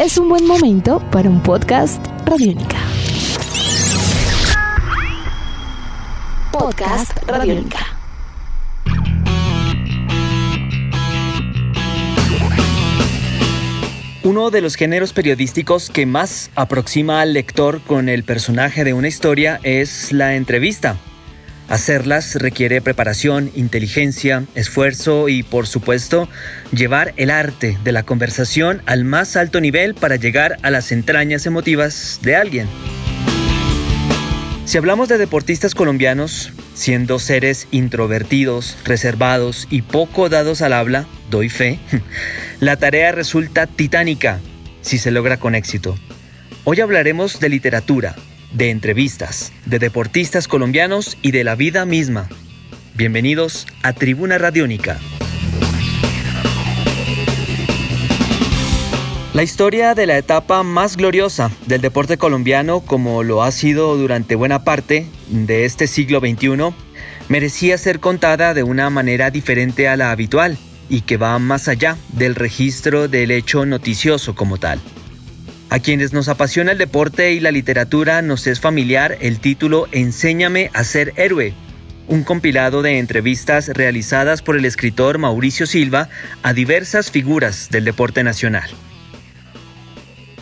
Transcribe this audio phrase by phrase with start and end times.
[0.00, 2.78] es un buen momento para un podcast Radiónica.
[6.50, 7.80] Podcast Radiónica.
[14.22, 19.08] Uno de los géneros periodísticos que más aproxima al lector con el personaje de una
[19.08, 20.96] historia es la entrevista.
[21.70, 26.28] Hacerlas requiere preparación, inteligencia, esfuerzo y, por supuesto,
[26.72, 31.46] llevar el arte de la conversación al más alto nivel para llegar a las entrañas
[31.46, 32.66] emotivas de alguien.
[34.64, 41.48] Si hablamos de deportistas colombianos, siendo seres introvertidos, reservados y poco dados al habla, doy
[41.50, 41.78] fe,
[42.58, 44.40] la tarea resulta titánica
[44.80, 45.96] si se logra con éxito.
[46.64, 48.16] Hoy hablaremos de literatura,
[48.52, 52.28] de entrevistas, de deportistas colombianos y de la vida misma.
[52.94, 54.98] Bienvenidos a Tribuna Radiónica.
[59.32, 64.34] La historia de la etapa más gloriosa del deporte colombiano, como lo ha sido durante
[64.34, 66.74] buena parte de este siglo XXI,
[67.28, 71.96] merecía ser contada de una manera diferente a la habitual y que va más allá
[72.08, 74.80] del registro del hecho noticioso como tal.
[75.70, 80.68] A quienes nos apasiona el deporte y la literatura nos es familiar el título Enséñame
[80.74, 81.54] a ser héroe,
[82.08, 86.08] un compilado de entrevistas realizadas por el escritor Mauricio Silva
[86.42, 88.68] a diversas figuras del deporte nacional.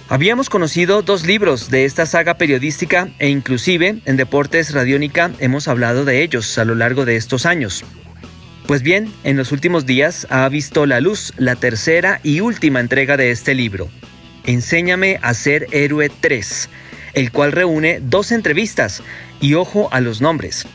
[0.09, 6.07] Habíamos conocido dos libros de esta saga periodística e inclusive en Deportes Radiónica hemos hablado
[6.07, 7.85] de ellos a lo largo de estos años.
[8.67, 13.19] Pues bien, en los últimos días ha visto la luz la tercera y última entrega
[13.19, 13.91] de este libro,
[14.49, 16.71] Enséñame a ser héroe 3,
[17.13, 19.03] el cual reúne dos entrevistas
[19.43, 20.67] y ojo a los nombres.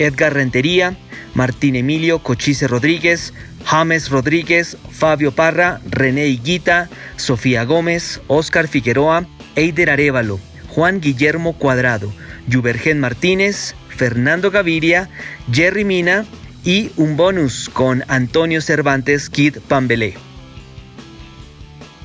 [0.00, 0.96] Edgar Rentería,
[1.34, 3.32] Martín Emilio Cochise Rodríguez,
[3.64, 12.12] James Rodríguez, Fabio Parra, René Higuita, Sofía Gómez, Óscar Figueroa, Eider Arevalo, Juan Guillermo Cuadrado,
[12.48, 15.08] Yubergen Martínez, Fernando Gaviria,
[15.52, 16.26] Jerry Mina
[16.64, 20.16] y un bonus con Antonio Cervantes Kid Pambelé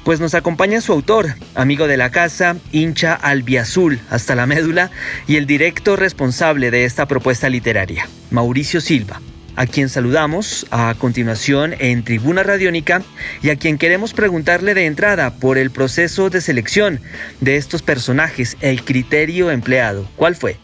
[0.06, 4.92] pues nos acompaña su autor, amigo de la casa, hincha albiazul hasta la médula
[5.28, 9.20] y el directo responsable de esta propuesta literaria, Mauricio Silva,
[9.56, 13.02] a quien saludamos a continuación en Tribuna Radiónica
[13.42, 17.00] y a quien queremos preguntarle de entrada por el proceso de selección
[17.42, 20.08] de estos personajes, el criterio empleado.
[20.18, 20.58] ¿Cuál fue?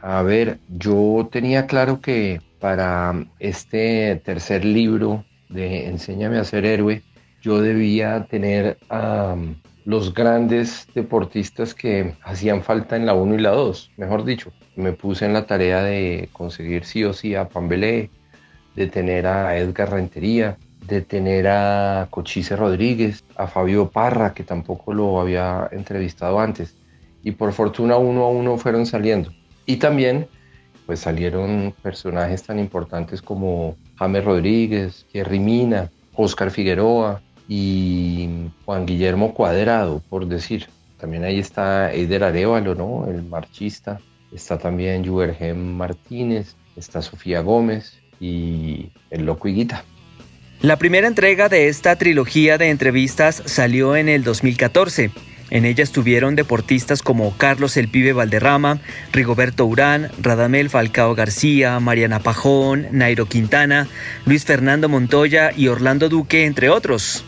[0.00, 7.02] A ver, yo tenía claro que para este tercer libro de Enséñame a ser héroe,
[7.40, 9.36] yo debía tener a
[9.84, 14.52] los grandes deportistas que hacían falta en la 1 y la 2, mejor dicho.
[14.76, 18.10] Me puse en la tarea de conseguir sí o sí a Pambelé,
[18.76, 24.92] de tener a Edgar Rentería, de tener a Cochise Rodríguez, a Fabio Parra, que tampoco
[24.92, 26.76] lo había entrevistado antes.
[27.22, 29.32] Y por fortuna uno a uno fueron saliendo.
[29.66, 30.28] Y también
[30.86, 37.22] pues salieron personajes tan importantes como James Rodríguez, Jerry Mina, Oscar Figueroa,
[37.52, 38.28] y
[38.64, 40.68] Juan Guillermo Cuadrado, por decir.
[41.00, 43.10] También ahí está Eider Arevalo, ¿no?
[43.10, 44.00] El marchista.
[44.32, 49.84] Está también Juergen Martínez, está Sofía Gómez y el Loco Higuita.
[50.60, 55.10] La primera entrega de esta trilogía de entrevistas salió en el 2014.
[55.50, 58.78] En ella estuvieron deportistas como Carlos El Pibe Valderrama,
[59.12, 63.88] Rigoberto Urán, Radamel Falcao García, Mariana Pajón, Nairo Quintana,
[64.24, 67.24] Luis Fernando Montoya y Orlando Duque, entre otros.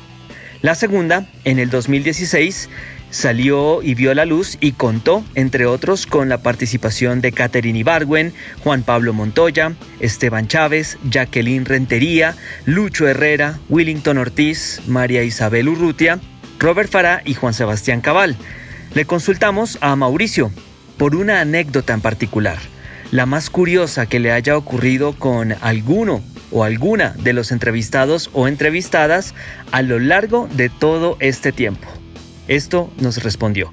[0.63, 2.69] La segunda, en el 2016,
[3.11, 8.33] salió y vio la luz y contó, entre otros, con la participación de Catherine Ibargüen,
[8.63, 16.21] Juan Pablo Montoya, Esteban Chávez, Jacqueline Rentería, Lucho Herrera, Willington Ortiz, María Isabel Urrutia,
[16.61, 18.37] Robert Farah y Juan Sebastián Cabal.
[18.95, 20.53] Le consultamos a Mauricio
[20.97, 22.59] por una anécdota en particular,
[23.11, 28.49] la más curiosa que le haya ocurrido con alguno o alguna de los entrevistados o
[28.49, 29.35] entrevistadas
[29.73, 31.89] a lo largo de todo este tiempo.
[32.49, 33.73] Esto nos respondió.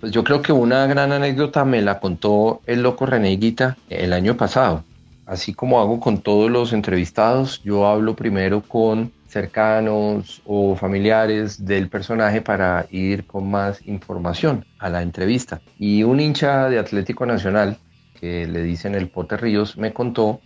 [0.00, 4.12] Pues yo creo que una gran anécdota me la contó el loco René Guita el
[4.12, 4.84] año pasado.
[5.26, 11.88] Así como hago con todos los entrevistados, yo hablo primero con cercanos o familiares del
[11.88, 15.60] personaje para ir con más información a la entrevista.
[15.78, 17.78] Y un hincha de Atlético Nacional,
[18.20, 20.40] que le dicen el Pote Ríos, me contó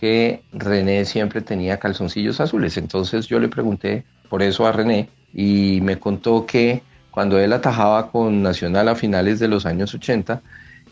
[0.00, 2.78] que René siempre tenía calzoncillos azules.
[2.78, 8.10] Entonces yo le pregunté por eso a René y me contó que cuando él atajaba
[8.10, 10.40] con Nacional a finales de los años 80,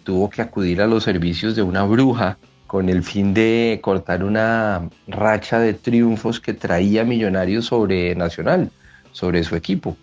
[0.05, 4.91] tuvo que acudir a los servicios de una bruja con el fin de cortar una
[5.07, 8.71] racha de triunfos que traía Millonarios sobre Nacional,
[9.13, 9.97] sobre su equipo.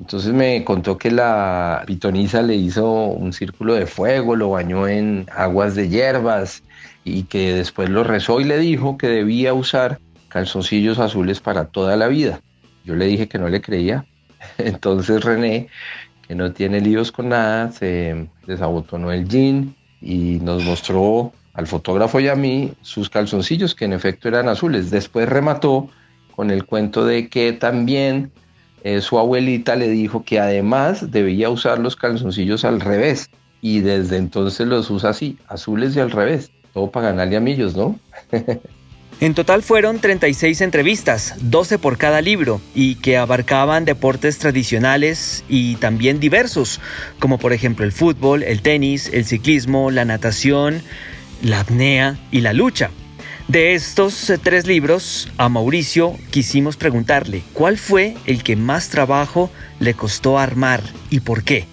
[0.00, 5.26] Entonces me contó que la pitonisa le hizo un círculo de fuego, lo bañó en
[5.36, 6.62] aguas de hierbas
[7.04, 11.96] y que después lo rezó y le dijo que debía usar calzoncillos azules para toda
[11.96, 12.40] la vida.
[12.84, 14.06] Yo le dije que no le creía.
[14.58, 15.68] Entonces René,
[16.26, 22.20] que no tiene líos con nada, se desabotonó el jean y nos mostró al fotógrafo
[22.20, 24.90] y a mí sus calzoncillos, que en efecto eran azules.
[24.90, 25.90] Después remató
[26.34, 28.32] con el cuento de que también
[28.82, 33.30] eh, su abuelita le dijo que además debía usar los calzoncillos al revés.
[33.62, 36.50] Y desde entonces los usa así, azules y al revés.
[36.72, 37.98] Todo para ganarle a ¿no?
[39.20, 45.74] En total fueron 36 entrevistas, 12 por cada libro, y que abarcaban deportes tradicionales y
[45.76, 46.80] también diversos,
[47.18, 50.80] como por ejemplo el fútbol, el tenis, el ciclismo, la natación,
[51.42, 52.90] la apnea y la lucha.
[53.50, 59.50] De estos eh, tres libros, a Mauricio quisimos preguntarle cuál fue el que más trabajo
[59.80, 60.80] le costó armar
[61.10, 61.64] y por qué.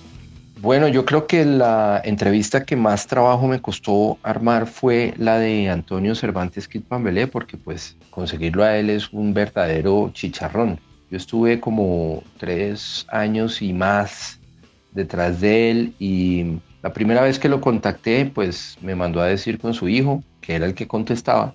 [0.59, 5.69] Bueno, yo creo que la entrevista que más trabajo me costó armar fue la de
[5.69, 10.79] Antonio Cervantes Pambelé, porque pues conseguirlo a él es un verdadero chicharrón.
[11.11, 14.39] Yo estuve como tres años y más
[14.93, 19.59] detrás de él y la primera vez que lo contacté, pues me mandó a decir
[19.59, 21.53] con su hijo, que era el que contestaba,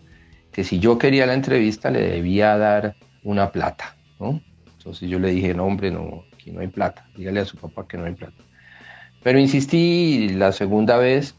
[0.52, 2.94] que si yo quería la entrevista le debía dar
[3.24, 4.40] una plata, ¿no?
[4.78, 7.86] Entonces yo le dije, no hombre, no, aquí no hay plata, dígale a su papá
[7.88, 8.42] que no hay plata.
[9.22, 11.36] Pero insistí la segunda vez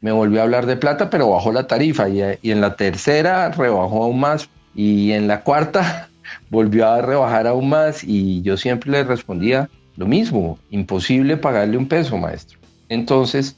[0.00, 4.04] me volvió a hablar de plata, pero bajó la tarifa y, en la tercera rebajó
[4.04, 6.08] aún más y en la cuarta
[6.50, 11.86] volvió a rebajar aún más y yo siempre le respondía lo mismo, imposible pagarle un
[11.86, 12.58] peso, maestro.
[12.88, 13.56] Entonces,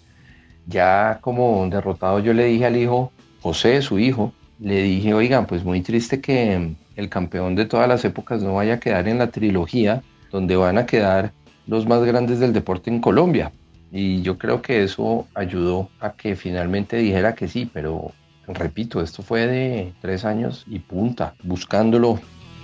[0.66, 4.32] ya como derrotado yo le dije al hijo, José, su hijo,
[4.64, 8.74] le dije, oigan, pues muy triste que el campeón de todas las épocas no vaya
[8.74, 10.02] a quedar en la trilogía
[10.32, 11.32] donde van a quedar
[11.66, 13.52] los más grandes del deporte en Colombia.
[13.92, 18.12] Y yo creo que eso ayudó a que finalmente dijera que sí, pero
[18.48, 22.18] repito, esto fue de tres años y punta, buscándolo.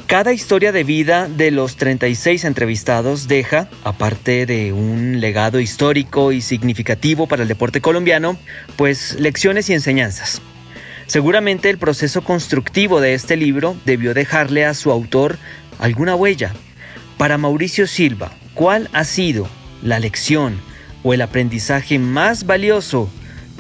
[0.07, 6.41] Cada historia de vida de los 36 entrevistados deja, aparte de un legado histórico y
[6.41, 8.39] significativo para el deporte colombiano,
[8.77, 10.41] pues lecciones y enseñanzas.
[11.11, 15.39] Seguramente el proceso constructivo de este libro debió dejarle a su autor
[15.81, 16.53] alguna huella.
[17.19, 19.49] Para Mauricio Silva, ¿cuál ha sido
[19.83, 20.61] la lección,
[21.03, 23.11] o el aprendizaje más valioso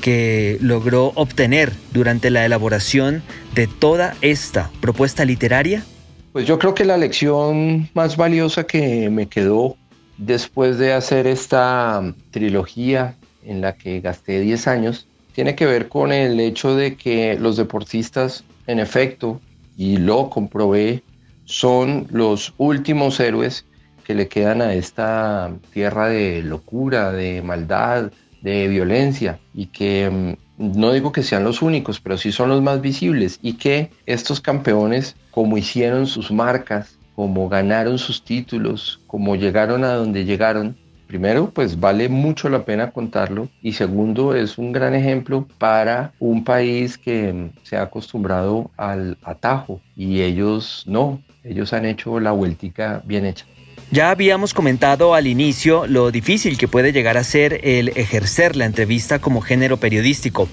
[0.00, 3.20] que logró obtener durante la elaboración
[3.52, 5.82] de toda esta propuesta literaria?
[6.30, 9.76] Pues yo creo que la lección más valiosa que me quedó
[10.18, 15.08] después de hacer esta trilogía en la que gasté 10 años
[15.40, 19.40] tiene que ver con el hecho de que los deportistas, en efecto,
[19.74, 21.02] y lo comprobé,
[21.46, 23.64] son los últimos héroes
[24.04, 30.72] que le quedan a esta tierra de locura, de maldad, de violencia y que mm,
[30.78, 34.42] no digo que sean los únicos, pero sí son los más visibles y que estos
[34.42, 40.76] campeones, como hicieron sus marcas, como ganaron sus títulos, como llegaron a donde llegaron,
[41.10, 46.44] primero, pues vale mucho la pena contarlo y segundo, es un gran ejemplo para un
[46.44, 53.02] país que se ha acostumbrado al atajo y ellos no, ellos han hecho la vueltica
[53.04, 53.44] bien hecha.
[53.90, 58.66] Ya habíamos comentado al inicio lo difícil que puede llegar a ser el ejercer la
[58.66, 60.48] entrevista como género periodístico.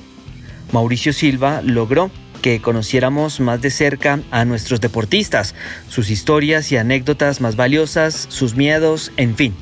[0.72, 2.10] Mauricio Silva logró
[2.42, 5.54] que conociéramos más de cerca a nuestros deportistas,
[5.88, 9.54] sus historias y anécdotas más valiosas, sus miedos, en fin.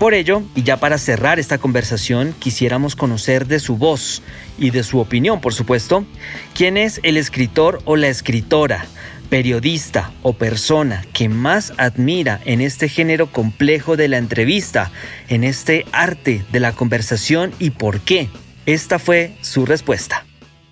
[0.00, 4.22] Por ello, y ya para cerrar esta conversación, quisiéramos conocer de su voz
[4.56, 6.06] y de su opinión, por supuesto,
[6.54, 8.86] quién es el escritor o la escritora
[9.28, 14.90] periodista o persona que más admira en este género complejo de la entrevista,
[15.28, 18.30] en este arte de la conversación y por qué?
[18.64, 20.24] Esta fue su respuesta.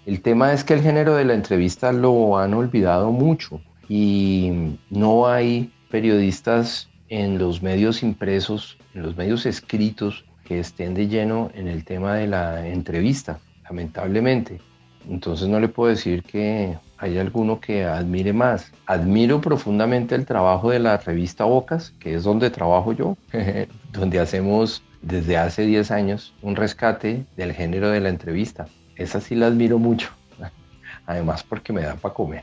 [0.06, 5.28] El tema es que el género de la entrevista lo han olvidado mucho y no
[5.28, 11.68] hay periodistas en los medios impresos, en los medios escritos que estén de lleno en
[11.68, 14.60] el tema de la entrevista, lamentablemente.
[15.08, 18.72] Entonces no le puedo decir que ¿Hay alguno que admire más?
[18.86, 23.16] Admiro profundamente el trabajo de la revista Bocas, que es donde trabajo yo,
[23.92, 28.66] donde hacemos desde hace 10 años un rescate del género de la entrevista.
[28.96, 30.10] Esa sí la admiro mucho,
[31.06, 32.42] además porque me da para comer.